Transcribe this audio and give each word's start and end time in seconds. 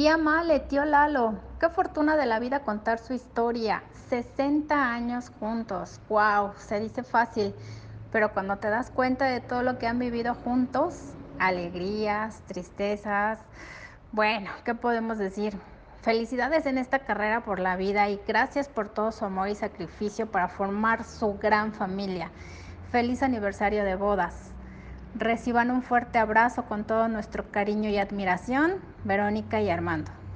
Tía 0.00 0.16
Male, 0.16 0.60
tío 0.60 0.86
Lalo, 0.86 1.34
qué 1.60 1.68
fortuna 1.68 2.16
de 2.16 2.24
la 2.24 2.38
vida 2.38 2.60
contar 2.60 2.98
su 2.98 3.12
historia. 3.12 3.82
60 4.08 4.74
años 4.74 5.30
juntos, 5.38 6.00
wow, 6.08 6.52
se 6.56 6.80
dice 6.80 7.02
fácil, 7.02 7.54
pero 8.10 8.32
cuando 8.32 8.56
te 8.56 8.70
das 8.70 8.90
cuenta 8.90 9.26
de 9.26 9.42
todo 9.42 9.62
lo 9.62 9.78
que 9.78 9.86
han 9.86 9.98
vivido 9.98 10.34
juntos, 10.34 11.12
alegrías, 11.38 12.40
tristezas, 12.46 13.40
bueno, 14.12 14.50
¿qué 14.64 14.74
podemos 14.74 15.18
decir? 15.18 15.58
Felicidades 16.00 16.64
en 16.64 16.78
esta 16.78 17.00
carrera 17.00 17.44
por 17.44 17.60
la 17.60 17.76
vida 17.76 18.08
y 18.08 18.18
gracias 18.26 18.70
por 18.70 18.88
todo 18.88 19.12
su 19.12 19.26
amor 19.26 19.50
y 19.50 19.54
sacrificio 19.54 20.30
para 20.30 20.48
formar 20.48 21.04
su 21.04 21.36
gran 21.36 21.74
familia. 21.74 22.30
Feliz 22.90 23.22
aniversario 23.22 23.84
de 23.84 23.96
bodas. 23.96 24.50
Reciban 25.14 25.70
un 25.70 25.82
fuerte 25.82 26.18
abrazo 26.18 26.64
con 26.64 26.84
todo 26.84 27.08
nuestro 27.08 27.50
cariño 27.50 27.90
y 27.90 27.98
admiración, 27.98 28.74
Verónica 29.04 29.60
y 29.60 29.70
Armando. 29.70 30.19